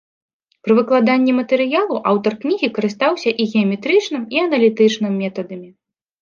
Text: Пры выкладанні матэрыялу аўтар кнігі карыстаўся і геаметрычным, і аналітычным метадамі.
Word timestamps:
Пры 0.67 0.71
выкладанні 0.77 1.35
матэрыялу 1.39 1.97
аўтар 2.11 2.33
кнігі 2.45 2.69
карыстаўся 2.79 3.29
і 3.45 3.47
геаметрычным, 3.53 4.25
і 4.37 4.43
аналітычным 4.47 5.13
метадамі. 5.27 5.69